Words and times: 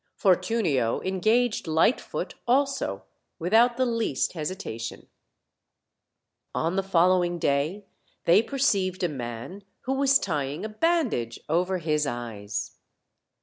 Fortunio 0.15 0.99
engaged 1.01 1.67
Lightfoot 1.67 2.33
also, 2.47 3.03
without 3.37 3.77
the 3.77 3.85
least 3.85 4.33
hesitation. 4.33 5.05
On 6.55 6.75
the 6.75 6.81
following 6.81 7.37
day 7.37 7.85
they 8.25 8.41
perceived 8.41 9.03
a 9.03 9.07
man 9.07 9.63
who 9.81 9.93
was 9.93 10.17
tying 10.17 10.65
a 10.65 10.69
bandage 10.69 11.39
over 11.47 11.77
his 11.77 12.07
eyes. 12.07 12.79